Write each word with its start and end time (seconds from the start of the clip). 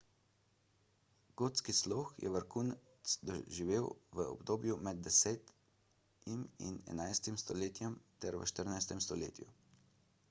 gotski 1.41 1.75
slog 1.79 2.15
je 2.23 2.31
vrhunec 2.35 3.13
doživel 3.31 3.91
v 4.21 4.25
obdobju 4.31 4.79
med 4.89 5.05
10 5.09 5.53
in 6.37 6.43
11 6.91 7.39
stoletjem 7.45 8.01
ter 8.25 8.41
v 8.43 8.51
14 8.57 9.07
stoletju 9.09 9.51